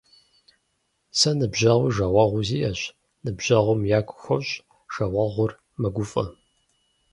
Сэ 1.19 1.29
ныбжьэгъуи 1.37 1.93
жагъуэгъуи 1.95 2.47
сиӏэщ. 2.49 2.81
Ныбжьэгъум 3.23 3.81
ягу 3.97 4.17
хощӏ, 4.23 4.51
жагъуэгъур 4.93 5.51
мэгуфӏэ. 5.81 6.25